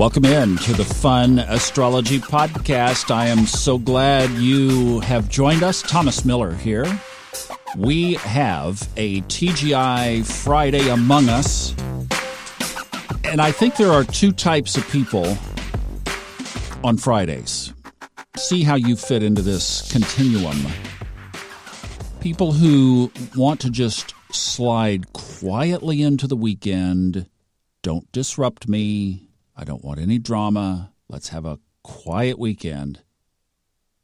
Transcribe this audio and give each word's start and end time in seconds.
Welcome 0.00 0.24
in 0.24 0.56
to 0.56 0.72
the 0.72 0.84
Fun 0.86 1.40
Astrology 1.40 2.20
Podcast. 2.20 3.14
I 3.14 3.26
am 3.26 3.44
so 3.44 3.76
glad 3.76 4.30
you 4.30 5.00
have 5.00 5.28
joined 5.28 5.62
us. 5.62 5.82
Thomas 5.82 6.24
Miller 6.24 6.54
here. 6.54 6.86
We 7.76 8.14
have 8.14 8.88
a 8.96 9.20
TGI 9.20 10.24
Friday 10.24 10.88
among 10.88 11.28
us. 11.28 11.74
And 13.24 13.42
I 13.42 13.52
think 13.52 13.76
there 13.76 13.92
are 13.92 14.04
two 14.04 14.32
types 14.32 14.78
of 14.78 14.88
people 14.88 15.36
on 16.82 16.96
Fridays. 16.96 17.74
See 18.38 18.62
how 18.62 18.76
you 18.76 18.96
fit 18.96 19.22
into 19.22 19.42
this 19.42 19.92
continuum. 19.92 20.66
People 22.22 22.52
who 22.52 23.12
want 23.36 23.60
to 23.60 23.68
just 23.68 24.14
slide 24.32 25.12
quietly 25.12 26.00
into 26.00 26.26
the 26.26 26.36
weekend, 26.36 27.28
don't 27.82 28.10
disrupt 28.12 28.66
me, 28.66 29.29
I 29.60 29.64
don't 29.64 29.84
want 29.84 30.00
any 30.00 30.18
drama. 30.18 30.90
Let's 31.10 31.28
have 31.28 31.44
a 31.44 31.58
quiet 31.82 32.38
weekend. 32.38 33.02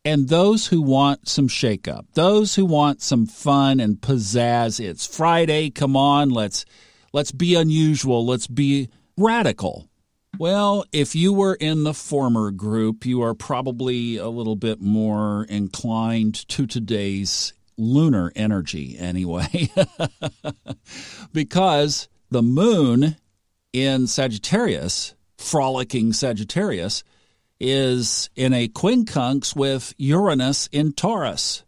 And 0.05 0.29
those 0.29 0.66
who 0.66 0.82
want 0.82 1.29
some 1.29 1.48
shakeup, 1.48 2.05
those 2.12 2.56
who 2.56 2.66
want 2.66 3.01
some 3.01 3.24
fun 3.24 3.80
and 3.80 3.96
pizzazz, 3.96 4.79
it's 4.79 5.06
Friday, 5.06 5.70
come 5.70 5.96
on, 5.96 6.29
let's 6.29 6.66
let's 7.15 7.32
be 7.32 7.55
unusual, 7.55 8.27
let's 8.27 8.46
be 8.46 8.91
radical. 9.16 9.88
Well, 10.38 10.84
if 10.92 11.15
you 11.15 11.32
were 11.32 11.55
in 11.55 11.84
the 11.84 11.95
former 11.95 12.51
group, 12.51 13.07
you 13.07 13.23
are 13.23 13.32
probably 13.32 14.18
a 14.18 14.29
little 14.29 14.57
bit 14.57 14.82
more 14.82 15.46
inclined 15.48 16.34
to 16.48 16.66
today's 16.66 17.54
lunar 17.79 18.30
energy 18.37 18.98
anyway. 18.98 19.70
because 21.32 22.09
the 22.30 22.43
moon 22.43 23.16
in 23.73 24.07
Sagittarius 24.07 25.16
frolicking 25.46 26.12
Sagittarius 26.12 27.04
is 27.60 28.29
in 28.34 28.52
a 28.52 28.68
quincunx 28.68 29.54
with 29.54 29.95
Uranus 29.96 30.68
in 30.73 30.93
Taurus. 30.93 31.65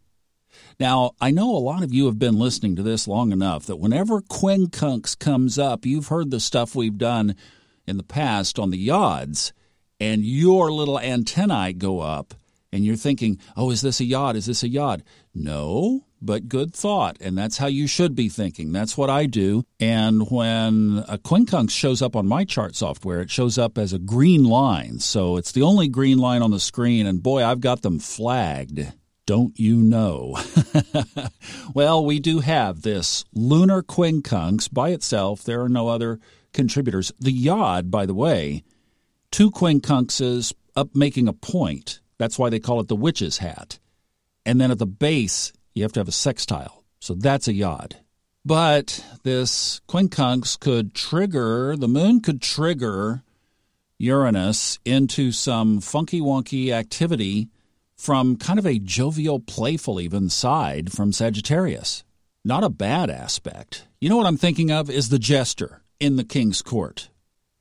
Now, 0.81 1.13
I 1.21 1.31
know 1.31 1.51
a 1.51 1.59
lot 1.59 1.83
of 1.83 1.95
you 1.95 2.07
have 2.07 2.19
been 2.19 2.39
listening 2.39 2.77
to 2.77 2.83
this 2.83 3.09
long 3.09 3.33
enough 3.33 3.67
that 3.67 3.77
whenever 3.77 4.21
quincunx 4.21 5.19
comes 5.19 5.59
up, 5.59 5.87
you've 5.87 6.09
heard 6.09 6.31
the 6.31 6.41
stuff 6.41 6.75
we've 6.75 6.99
done 6.99 7.37
in 7.87 7.97
the 7.97 8.03
past 8.03 8.59
on 8.59 8.71
the 8.71 8.89
yods, 8.89 9.53
and 9.99 10.25
your 10.25 10.71
little 10.71 10.99
antennae 10.99 11.73
go 11.73 12.01
up, 12.01 12.35
and 12.73 12.85
you're 12.85 12.97
thinking, 12.97 13.39
oh, 13.57 13.71
is 13.71 13.81
this 13.81 14.01
a 14.01 14.05
yod? 14.05 14.37
Is 14.37 14.47
this 14.47 14.63
a 14.63 14.69
yod? 14.69 15.03
No, 15.35 16.05
but 16.21 16.49
good 16.49 16.75
thought. 16.75 17.17
And 17.21 17.37
that's 17.37 17.59
how 17.59 17.67
you 17.67 17.87
should 17.87 18.15
be 18.15 18.29
thinking. 18.29 18.73
That's 18.73 18.97
what 18.97 19.11
I 19.11 19.27
do. 19.27 19.65
And 19.81 20.31
when 20.31 21.05
a 21.09 21.19
quincunx 21.19 21.71
shows 21.71 22.03
up 22.03 22.17
on 22.17 22.27
my 22.27 22.45
chart 22.45 22.75
software, 22.77 23.21
it 23.21 23.31
shows 23.31 23.59
up 23.59 23.79
as 23.79 23.93
a 23.93 23.99
green 23.99 24.45
line. 24.45 24.99
So 24.99 25.37
it's 25.37 25.53
the 25.53 25.63
only 25.63 25.89
green 25.89 26.19
line 26.19 26.43
on 26.43 26.51
the 26.51 26.61
screen. 26.61 27.07
And 27.07 27.23
boy, 27.23 27.45
I've 27.45 27.61
got 27.61 27.83
them 27.83 27.99
flagged. 27.99 28.93
Don't 29.27 29.59
you 29.59 29.77
know? 29.77 30.39
well, 31.75 32.05
we 32.05 32.19
do 32.19 32.41
have 32.41 32.81
this 32.81 33.25
lunar 33.35 33.83
quincunx 33.83 34.73
by 34.73 34.91
itself. 34.91 35.43
There 35.43 35.63
are 35.63 35.69
no 35.69 35.89
other 35.89 36.19
contributors. 36.55 37.13
The 37.21 37.33
yod, 37.33 37.91
by 37.91 38.07
the 38.07 38.15
way, 38.15 38.65
two 39.31 39.51
quincunxes 39.51 40.55
up 40.75 40.95
making 40.95 41.29
a 41.29 41.33
point. 41.35 42.01
That's 42.19 42.39
why 42.39 42.49
they 42.49 42.59
call 42.59 42.81
it 42.81 42.89
the 42.89 42.97
witch's 42.97 43.39
hat. 43.39 43.79
And 44.47 44.59
then 44.59 44.71
at 44.71 44.79
the 44.79 44.87
base, 44.87 45.53
you 45.75 45.83
have 45.83 45.93
to 45.93 46.01
have 46.01 46.09
a 46.09 46.13
sextile. 46.13 46.85
So 47.01 47.15
that's 47.15 47.49
a 47.49 47.53
yod. 47.53 47.97
But 48.45 49.05
this 49.25 49.81
quincunx 49.89 50.59
could 50.59 50.95
trigger, 50.95 51.77
the 51.77 51.89
moon 51.89 52.21
could 52.21 52.41
trigger 52.41 53.23
Uranus 53.99 54.79
into 54.85 55.33
some 55.33 55.81
funky 55.81 56.21
wonky 56.21 56.71
activity 56.71 57.49
from 57.97 58.37
kind 58.37 58.59
of 58.59 58.67
a 58.67 58.79
jovial, 58.79 59.41
playful 59.41 60.01
even 60.01 60.31
side 60.31 60.93
from 60.93 61.13
Sagittarius. 61.13 62.05
Not 62.45 62.65
a 62.65 62.71
bad 62.71 63.11
aspect. 63.11 63.87
You 64.01 64.09
know 64.09 64.17
what 64.17 64.27
I'm 64.27 64.37
thinking 64.37 64.71
of 64.71 64.89
is 64.89 65.09
the 65.09 65.19
jester 65.19 65.83
in 65.99 66.17
the 66.17 66.25
king's 66.25 66.63
court. 66.63 67.11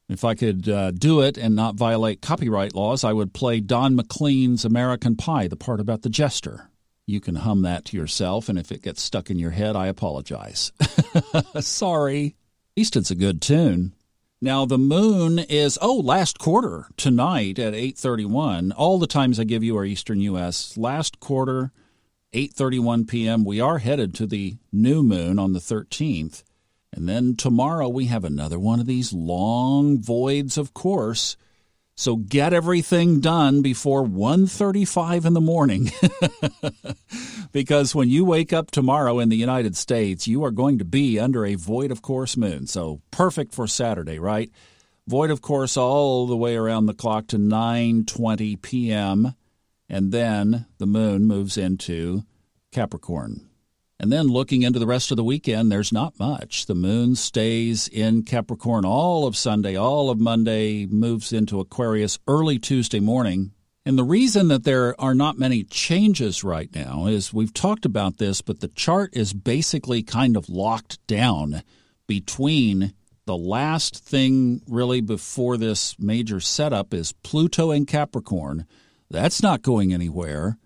If 0.08 0.24
I 0.24 0.36
could 0.36 0.70
uh, 0.70 0.92
do 0.92 1.22
it 1.22 1.38
and 1.38 1.56
not 1.56 1.76
violate 1.76 2.22
copyright 2.22 2.74
laws, 2.74 3.04
I 3.04 3.12
would 3.12 3.34
play 3.34 3.60
Don 3.60 3.96
McLean's 3.96 4.64
American 4.64 5.18
Pie, 5.18 5.48
the 5.48 5.58
part 5.58 5.82
about 5.82 6.04
the 6.04 6.10
jester. 6.10 6.70
You 7.10 7.22
can 7.22 7.36
hum 7.36 7.62
that 7.62 7.86
to 7.86 7.98
yourself, 7.98 8.50
and 8.50 8.60
if 8.60 8.70
it 8.70 8.82
gets 8.82 9.02
stuck 9.02 9.30
in 9.30 9.40
your 9.40 9.52
head, 9.52 9.78
I 9.78 9.88
apologize. 9.88 10.74
Sorry. 11.62 12.36
At 12.36 12.82
least 12.82 12.98
it's 12.98 13.10
a 13.10 13.16
good 13.16 13.42
tune. 13.42 13.94
Now 14.42 14.66
the 14.66 14.78
moon 14.78 15.40
is 15.40 15.80
oh 15.82 15.96
last 15.96 16.38
quarter 16.38 16.90
tonight 16.98 17.60
at 17.60 17.74
8:31. 17.74 18.74
All 18.76 19.00
the 19.00 19.08
times 19.08 19.40
I 19.40 19.46
give 19.46 19.64
you 19.64 19.78
are 19.78 19.86
eastern 19.86 20.20
US. 20.20 20.76
Last 20.78 21.22
quarter 21.22 21.72
8:31 22.34 23.08
p.m. 23.08 23.46
We 23.46 23.62
are 23.62 23.78
headed 23.78 24.14
to 24.16 24.28
the 24.28 24.58
new 24.74 25.02
moon 25.02 25.40
on 25.40 25.54
the 25.54 25.60
13th. 25.60 26.44
And 26.92 27.08
then 27.08 27.38
tomorrow 27.38 27.88
we 27.88 28.08
have 28.08 28.26
another 28.26 28.60
one 28.60 28.82
of 28.82 28.86
these 28.86 29.14
long 29.14 29.98
voids 29.98 30.58
of 30.58 30.74
course 30.74 31.38
so 32.00 32.16
get 32.16 32.54
everything 32.54 33.20
done 33.22 33.64
before 33.64 34.04
1:35 34.06 35.26
in 35.26 35.34
the 35.34 35.42
morning. 35.42 35.92
because 37.52 37.96
when 37.96 38.08
you 38.08 38.24
wake 38.24 38.54
up 38.54 38.70
tomorrow 38.70 39.18
in 39.18 39.30
the 39.30 39.36
United 39.36 39.76
States, 39.76 40.28
you 40.28 40.44
are 40.44 40.52
going 40.52 40.78
to 40.78 40.86
be 40.86 41.20
under 41.20 41.44
a 41.44 41.56
void 41.56 41.90
of 41.90 42.04
course 42.04 42.38
moon. 42.38 42.68
So 42.68 43.02
perfect 43.10 43.52
for 43.52 43.66
Saturday, 43.66 44.20
right? 44.20 44.52
Void 45.08 45.32
of 45.32 45.42
course 45.42 45.76
all 45.76 46.28
the 46.28 46.38
way 46.38 46.56
around 46.56 46.86
the 46.86 46.94
clock 46.94 47.26
to 47.28 47.38
9:20 47.38 48.62
p.m. 48.62 49.34
and 49.90 50.12
then 50.12 50.68
the 50.78 50.86
moon 50.86 51.26
moves 51.26 51.58
into 51.58 52.22
Capricorn. 52.72 53.47
And 54.00 54.12
then 54.12 54.28
looking 54.28 54.62
into 54.62 54.78
the 54.78 54.86
rest 54.86 55.10
of 55.10 55.18
the 55.18 55.24
weekend, 55.24 55.72
there's 55.72 55.92
not 55.92 56.20
much. 56.20 56.68
The 56.68 56.76
moon 56.76 57.16
stays 57.16 57.88
in 57.88 58.24
Capricorn 58.24 58.86
all 58.86 59.26
of 59.26 59.36
Sunday, 59.36 59.76
all 59.76 60.12
of 60.12 60.20
Monday, 60.20 60.86
moves 60.86 61.34
into 61.34 61.60
Aquarius 61.60 62.20
early 62.28 62.60
Tuesday 62.60 63.00
morning. 63.00 63.54
And 63.86 63.98
the 63.98 64.04
reason 64.04 64.50
that 64.50 64.66
there 64.66 65.00
are 65.02 65.16
not 65.16 65.40
many 65.40 65.64
changes 65.64 66.44
right 66.44 66.70
now 66.76 67.08
is 67.08 67.34
we've 67.34 67.54
talked 67.54 67.86
about 67.86 68.18
this, 68.18 68.42
but 68.42 68.60
the 68.60 68.68
chart 68.68 69.12
is 69.14 69.34
basically 69.34 70.04
kind 70.04 70.38
of 70.38 70.50
locked 70.50 71.06
down 71.08 71.64
between 72.06 72.94
the 73.26 73.38
last 73.38 74.04
thing 74.04 74.62
really 74.68 75.02
before 75.02 75.58
this 75.58 75.98
major 76.00 76.40
setup 76.40 76.94
is 76.94 77.14
Pluto 77.24 77.72
in 77.72 77.86
Capricorn. 77.86 78.66
That's 79.10 79.42
not 79.42 79.62
going 79.62 79.94
anywhere. 79.94 80.58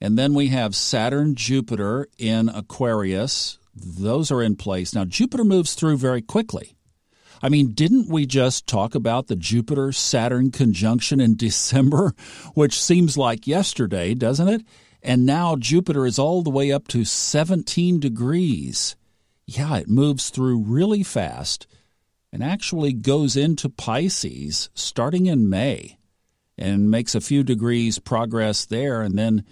And 0.00 0.18
then 0.18 0.34
we 0.34 0.48
have 0.48 0.76
Saturn, 0.76 1.34
Jupiter 1.34 2.08
in 2.18 2.48
Aquarius. 2.48 3.58
Those 3.74 4.30
are 4.30 4.42
in 4.42 4.56
place. 4.56 4.94
Now, 4.94 5.04
Jupiter 5.04 5.44
moves 5.44 5.74
through 5.74 5.96
very 5.96 6.22
quickly. 6.22 6.76
I 7.42 7.48
mean, 7.48 7.72
didn't 7.72 8.08
we 8.08 8.26
just 8.26 8.66
talk 8.66 8.94
about 8.94 9.28
the 9.28 9.36
Jupiter 9.36 9.92
Saturn 9.92 10.50
conjunction 10.50 11.20
in 11.20 11.36
December, 11.36 12.14
which 12.54 12.80
seems 12.80 13.16
like 13.16 13.46
yesterday, 13.46 14.14
doesn't 14.14 14.48
it? 14.48 14.62
And 15.02 15.24
now 15.24 15.56
Jupiter 15.56 16.06
is 16.06 16.18
all 16.18 16.42
the 16.42 16.50
way 16.50 16.72
up 16.72 16.88
to 16.88 17.04
17 17.04 18.00
degrees. 18.00 18.96
Yeah, 19.46 19.76
it 19.76 19.88
moves 19.88 20.30
through 20.30 20.62
really 20.62 21.02
fast 21.02 21.66
and 22.32 22.42
actually 22.42 22.92
goes 22.92 23.36
into 23.36 23.68
Pisces 23.68 24.68
starting 24.74 25.26
in 25.26 25.48
May 25.48 25.98
and 26.58 26.90
makes 26.90 27.14
a 27.14 27.20
few 27.20 27.42
degrees 27.42 27.98
progress 27.98 28.66
there 28.66 29.00
and 29.00 29.16
then 29.16 29.44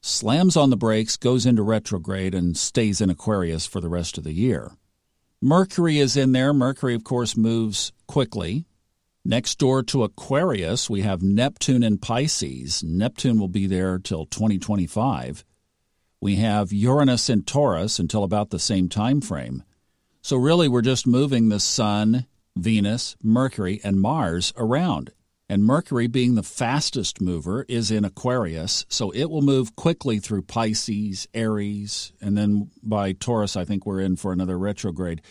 slams 0.00 0.56
on 0.56 0.70
the 0.70 0.76
brakes, 0.76 1.16
goes 1.16 1.46
into 1.46 1.62
retrograde, 1.62 2.34
and 2.34 2.56
stays 2.56 3.00
in 3.00 3.10
Aquarius 3.10 3.66
for 3.66 3.80
the 3.80 3.88
rest 3.88 4.18
of 4.18 4.24
the 4.24 4.32
year. 4.32 4.72
Mercury 5.40 5.98
is 5.98 6.16
in 6.16 6.32
there. 6.32 6.52
Mercury, 6.52 6.94
of 6.94 7.04
course, 7.04 7.36
moves 7.36 7.92
quickly. 8.06 8.64
Next 9.24 9.58
door 9.58 9.82
to 9.84 10.04
Aquarius, 10.04 10.88
we 10.88 11.02
have 11.02 11.22
Neptune 11.22 11.82
in 11.82 11.98
Pisces. 11.98 12.82
Neptune 12.82 13.38
will 13.38 13.48
be 13.48 13.66
there 13.66 13.98
till 13.98 14.26
2025. 14.26 15.44
We 16.20 16.36
have 16.36 16.72
Uranus 16.72 17.28
in 17.30 17.42
Taurus 17.42 17.98
until 17.98 18.24
about 18.24 18.50
the 18.50 18.58
same 18.58 18.88
time 18.88 19.20
frame. 19.20 19.62
So 20.22 20.36
really 20.36 20.68
we're 20.68 20.82
just 20.82 21.06
moving 21.06 21.48
the 21.48 21.60
sun, 21.60 22.26
Venus, 22.56 23.16
Mercury 23.22 23.80
and 23.84 24.00
Mars 24.00 24.52
around. 24.56 25.12
And 25.50 25.64
Mercury, 25.64 26.08
being 26.08 26.34
the 26.34 26.42
fastest 26.42 27.22
mover, 27.22 27.64
is 27.68 27.90
in 27.90 28.04
Aquarius, 28.04 28.84
so 28.88 29.10
it 29.12 29.30
will 29.30 29.40
move 29.40 29.76
quickly 29.76 30.18
through 30.18 30.42
Pisces, 30.42 31.26
Aries, 31.32 32.12
and 32.20 32.36
then 32.36 32.70
by 32.82 33.12
Taurus, 33.12 33.56
I 33.56 33.64
think 33.64 33.86
we're 33.86 34.00
in 34.00 34.16
for 34.16 34.32
another 34.32 34.58
retrograde. 34.58 35.22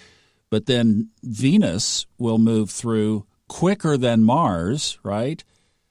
But 0.49 0.65
then 0.65 1.09
Venus 1.21 2.07
will 2.17 2.39
move 2.39 2.71
through 2.71 3.27
quicker 3.47 3.95
than 3.95 4.23
Mars, 4.23 4.97
right? 5.03 5.43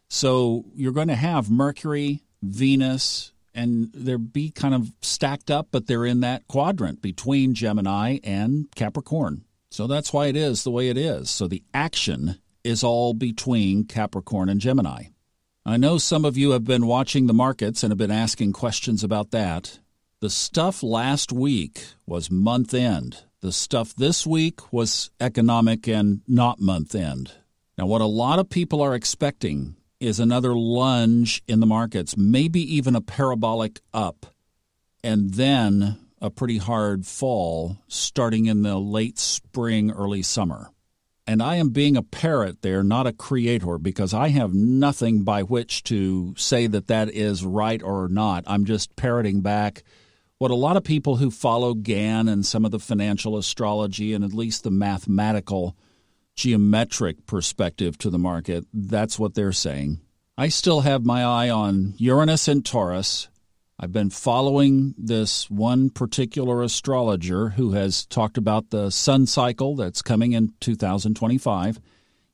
So 0.09 0.65
you're 0.75 0.93
going 0.93 1.09
to 1.09 1.15
have 1.15 1.51
Mercury, 1.51 2.25
Venus, 2.43 3.33
and 3.55 3.91
they'll 3.95 4.19
be 4.19 4.51
kind 4.51 4.75
of 4.75 4.93
stacked 5.03 5.51
up, 5.51 5.69
but 5.71 5.87
they're 5.87 6.05
in 6.05 6.21
that 6.21 6.49
quadrant 6.49 7.01
between 7.01 7.55
Gemini 7.55 8.19
and 8.25 8.67
Capricorn. 8.75 9.45
So 9.71 9.87
that's 9.87 10.13
why 10.13 10.27
it 10.27 10.37
is 10.37 10.65
the 10.65 10.71
way 10.71 10.89
it 10.89 10.97
is. 10.97 11.31
So 11.31 11.47
the 11.47 11.63
action 11.73 12.39
is 12.67 12.83
all 12.83 13.15
between 13.15 13.85
Capricorn 13.85 14.49
and 14.49 14.61
Gemini. 14.61 15.05
I 15.65 15.77
know 15.77 15.99
some 15.99 16.25
of 16.25 16.37
you 16.37 16.51
have 16.51 16.65
been 16.65 16.87
watching 16.87 17.27
the 17.27 17.33
markets 17.33 17.83
and 17.83 17.91
have 17.91 17.99
been 17.99 18.11
asking 18.11 18.53
questions 18.53 19.05
about 19.05 19.31
that. 19.31 19.79
The 20.21 20.31
stuff 20.31 20.83
last 20.83 21.33
week 21.33 21.85
was 22.07 22.31
month 22.31 22.75
end. 22.75 23.23
The 23.41 23.53
stuff 23.53 23.95
this 23.95 24.27
week 24.27 24.73
was 24.73 25.11
economic 25.21 25.87
and 25.87 26.23
not 26.27 26.61
month 26.61 26.95
end. 26.95 27.33
Now, 27.79 27.87
what 27.87 28.01
a 28.01 28.07
lot 28.07 28.39
of 28.39 28.51
people 28.51 28.83
are 28.83 28.95
expecting 28.95 29.77
is 30.01 30.19
another 30.19 30.55
lunge 30.55 31.43
in 31.47 31.61
the 31.61 31.67
markets, 31.67 32.17
maybe 32.17 32.61
even 32.75 32.97
a 32.97 33.01
parabolic 33.01 33.81
up, 33.95 34.27
and 35.05 35.35
then 35.35 35.99
a 36.21 36.31
pretty 36.31 36.59
hard 36.59 37.07
fall 37.07 37.79
starting 37.87 38.47
in 38.47 38.63
the 38.63 38.77
late 38.77 39.19
spring, 39.19 39.91
early 39.91 40.23
summer. 40.23 40.71
And 41.27 41.43
I 41.43 41.57
am 41.57 41.71
being 41.71 41.97
a 41.97 42.03
parrot 42.03 42.63
there, 42.63 42.85
not 42.85 43.07
a 43.07 43.13
creator, 43.13 43.79
because 43.79 44.15
I 44.15 44.29
have 44.29 44.55
nothing 44.55 45.25
by 45.25 45.43
which 45.43 45.83
to 45.85 46.35
say 46.37 46.69
that 46.69 46.87
that 46.87 47.11
is 47.11 47.45
right 47.45 47.83
or 47.83 48.09
not. 48.09 48.45
I'm 48.47 48.65
just 48.65 48.95
parroting 48.95 49.41
back 49.41 49.83
what 50.39 50.51
a 50.51 50.55
lot 50.55 50.77
of 50.77 50.85
people 50.85 51.17
who 51.17 51.31
follow 51.31 51.75
Gann 51.75 52.29
and 52.29 52.45
some 52.45 52.65
of 52.65 52.71
the 52.71 52.79
financial 52.79 53.37
astrology 53.37 54.13
and 54.13 54.23
at 54.23 54.35
least 54.35 54.65
the 54.65 54.71
mathematical 54.71 55.77
geometric 56.37 57.27
perspective 57.27 57.97
to 57.99 58.11
the 58.11 58.19
market, 58.19 58.67
that's 58.73 59.19
what 59.19 59.35
they're 59.35 59.53
saying. 59.53 60.01
I 60.37 60.49
still 60.49 60.83
have 60.83 61.07
my 61.07 61.25
eye 61.25 61.49
on 61.49 61.95
Uranus 61.97 62.47
and 62.47 62.65
Taurus 62.65 63.29
I've 63.79 63.93
been 63.93 64.09
following 64.09 64.95
this 64.97 65.51
one 65.51 65.91
particular 65.91 66.63
astrologer 66.63 67.51
who 67.51 67.73
has 67.73 68.07
talked 68.07 68.39
about 68.39 68.71
the 68.71 68.89
sun 68.89 69.27
cycle 69.27 69.77
that's 69.77 70.01
coming 70.01 70.33
in 70.33 70.55
2025. 70.61 71.79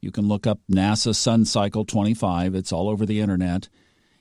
You 0.01 0.13
can 0.13 0.29
look 0.29 0.47
up 0.47 0.61
NASA 0.71 1.13
Sun 1.17 1.47
Cycle 1.47 1.85
25, 1.85 2.55
it's 2.55 2.73
all 2.73 2.89
over 2.89 3.05
the 3.05 3.19
internet. 3.19 3.69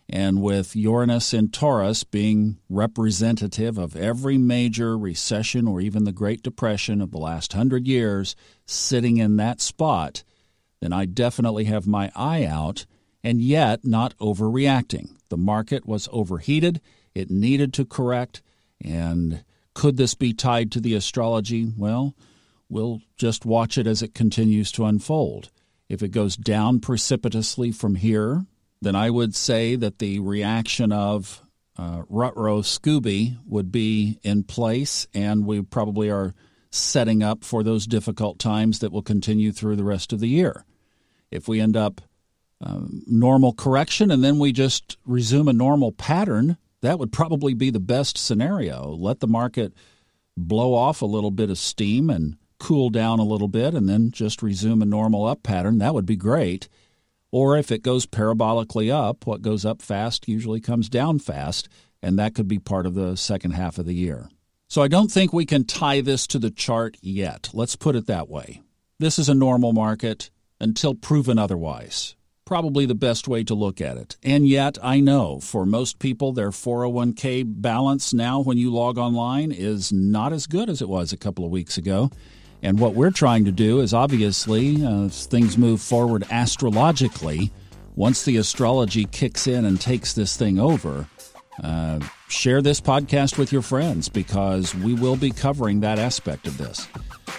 And 0.09 0.41
with 0.41 0.75
Uranus 0.75 1.31
in 1.31 1.50
Taurus 1.50 2.03
being 2.03 2.57
representative 2.69 3.77
of 3.77 3.95
every 3.95 4.39
major 4.39 4.97
recession 4.97 5.68
or 5.68 5.79
even 5.79 6.06
the 6.06 6.12
Great 6.12 6.41
Depression 6.41 7.01
of 7.01 7.12
the 7.12 7.19
last 7.19 7.53
hundred 7.53 7.88
years 7.88 8.35
sitting 8.65 9.18
in 9.18 9.38
that 9.38 9.62
spot, 9.62 10.23
then 10.81 10.91
I 10.91 11.06
definitely 11.06 11.65
have 11.65 11.85
my 11.85 12.12
eye 12.15 12.45
out 12.45 12.88
and 13.23 13.41
yet 13.41 13.85
not 13.85 14.18
overreacting. 14.18 15.18
The 15.29 15.38
market 15.38 15.85
was 15.85 16.09
overheated 16.12 16.81
it 17.13 17.30
needed 17.30 17.74
to 17.74 17.86
correct. 17.86 18.42
And 18.84 19.44
could 19.74 19.98
this 19.98 20.16
be 20.16 20.34
tied 20.34 20.72
to 20.72 20.80
the 20.80 20.96
astrology? 20.96 21.72
Well, 21.78 22.16
we'll 22.69 23.02
just 23.18 23.46
watch 23.46 23.78
it 23.78 23.88
as 23.88 24.02
it 24.02 24.13
continues 24.13 24.72
to 24.74 24.86
unfold. 24.86 25.50
If 25.90 26.02
it 26.02 26.10
goes 26.10 26.38
down 26.38 26.80
precipitously 26.80 27.72
from 27.72 27.96
here, 27.96 28.46
then 28.81 28.96
I 28.96 29.10
would 29.10 29.36
say 29.36 29.75
that 29.75 30.00
the 30.00 30.19
reaction 30.19 30.92
of 30.92 31.44
uh, 31.78 32.04
Rutro 32.10 32.62
Scooby 32.62 33.38
would 33.46 33.72
be 33.72 34.19
in 34.24 34.44
place, 34.44 35.07
and 35.14 35.46
we 35.46 35.62
probably 35.62 36.10
are 36.10 36.34
setting 36.69 37.22
up 37.22 37.44
for 37.44 37.64
those 37.64 37.86
difficult 37.86 38.40
times 38.40 38.80
that 38.80 38.92
will 38.92 39.02
continue 39.02 39.52
through 39.52 39.75
the 39.75 39.84
rest 39.84 40.14
of 40.14 40.19
the 40.19 40.30
year. 40.30 40.66
If 41.30 41.48
we 41.48 41.60
end 41.60 41.75
up 41.75 42.02
um, 42.62 43.04
normal 43.07 43.54
correction 43.54 44.12
and 44.12 44.24
then 44.24 44.40
we 44.40 44.52
just 44.52 44.98
resume 45.06 45.48
a 45.48 45.54
normal 45.54 45.92
pattern, 45.92 46.57
that 46.81 47.00
would 47.00 47.12
probably 47.12 47.54
be 47.54 47.69
the 47.69 47.80
best 47.80 48.18
scenario. 48.18 48.89
Let 48.89 49.19
the 49.19 49.28
market 49.28 49.74
blow 50.36 50.74
off 50.74 51.01
a 51.01 51.07
little 51.07 51.31
bit 51.31 51.50
of 51.50 51.57
steam 51.57 52.10
and 52.10 52.38
cool 52.60 52.89
down 52.89 53.19
a 53.19 53.24
little 53.24 53.48
bit 53.48 53.74
and 53.74 53.89
then 53.89 54.12
just 54.12 54.44
resume 54.44 54.81
a 54.81 54.86
normal 54.86 55.25
up 55.25 55.44
pattern. 55.44 55.80
That 55.80 55.94
would 55.94 56.06
be 56.06 56.16
great. 56.16 56.69
Or 57.31 57.57
if 57.57 57.72
it 57.72 57.83
goes 57.83 58.06
parabolically 58.06 58.92
up, 58.92 59.25
what 59.25 59.42
goes 59.42 59.66
up 59.66 59.81
fast 59.81 60.28
usually 60.28 60.60
comes 60.60 60.89
down 60.89 61.19
fast, 61.19 61.69
and 62.01 62.19
that 62.19 62.36
could 62.36 62.48
be 62.48 62.60
part 62.60 62.86
of 62.86 62.94
the 62.94 63.16
second 63.16 63.51
half 63.51 63.78
of 63.78 63.86
the 63.86 63.94
year. 63.94 64.30
So 64.68 64.81
I 64.81 64.88
don't 64.88 65.12
think 65.12 65.31
we 65.31 65.45
can 65.45 65.66
tie 65.66 66.01
this 66.01 66.28
to 66.28 66.39
the 66.39 66.51
chart 66.51 66.98
yet. 67.01 67.50
Let's 67.54 67.75
put 67.75 67.95
it 67.95 68.07
that 68.07 68.30
way. 68.30 68.62
This 69.00 69.18
is 69.18 69.30
a 69.30 69.33
normal 69.33 69.74
market 69.74 70.30
until 70.60 70.94
proven 70.94 71.39
otherwise 71.39 72.16
probably 72.51 72.86
the 72.86 72.94
best 72.94 73.30
way 73.30 73.45
to 73.45 73.56
look 73.56 73.80
at 73.80 73.95
it. 73.95 74.18
And 74.24 74.45
yet, 74.45 74.77
I 74.83 75.00
know 75.00 75.39
for 75.39 75.65
most 75.65 76.00
people, 76.00 76.33
their 76.33 76.50
401k 76.50 77.45
balance 77.48 78.13
now 78.13 78.42
when 78.42 78.57
you 78.57 78.74
log 78.74 78.98
online 78.98 79.53
is 79.53 79.94
not 79.94 80.33
as 80.33 80.48
good 80.48 80.69
as 80.69 80.81
it 80.81 80.89
was 80.89 81.13
a 81.13 81.18
couple 81.18 81.45
of 81.45 81.51
weeks 81.51 81.77
ago. 81.77 82.12
And 82.62 82.77
what 82.77 82.94
we're 82.94 83.12
trying 83.12 83.45
to 83.45 83.53
do 83.53 83.80
is 83.80 83.94
obviously, 83.94 84.83
uh, 84.83 85.06
as 85.06 85.27
things 85.27 85.57
move 85.57 85.80
forward 85.80 86.25
astrologically, 86.30 87.53
once 87.95 88.25
the 88.25 88.36
astrology 88.36 89.06
kicks 89.06 89.47
in 89.47 89.63
and 89.63 89.80
takes 89.80 90.12
this 90.12 90.36
thing 90.36 90.59
over, 90.59 91.07
uh, 91.63 92.00
share 92.30 92.62
this 92.62 92.81
podcast 92.81 93.38
with 93.38 93.51
your 93.51 93.62
friends 93.62 94.09
because 94.09 94.74
we 94.75 94.94
will 94.94 95.15
be 95.15 95.31
covering 95.31 95.81
that 95.81 96.00
aspect 96.00 96.48
of 96.48 96.57
this. 96.57 96.88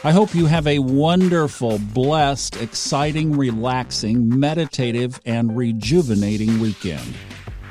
I 0.05 0.11
hope 0.13 0.35
you 0.35 0.47
have 0.47 0.67
a 0.67 0.81
wonderful, 0.81 1.79
blessed, 1.79 2.61
exciting, 2.61 3.37
relaxing, 3.37 4.39
meditative, 4.41 5.21
and 5.25 5.57
rejuvenating 5.57 6.61
weekend. 6.61 7.15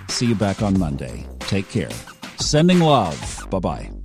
See 0.07 0.27
you 0.27 0.35
back 0.35 0.61
on 0.61 0.77
Monday. 0.79 1.27
Take 1.39 1.69
care. 1.69 1.91
Sending 2.37 2.79
love. 2.79 3.47
Bye 3.49 3.59
bye. 3.59 4.00